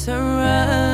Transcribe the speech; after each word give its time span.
surround. 0.00 0.89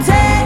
Take. 0.00 0.41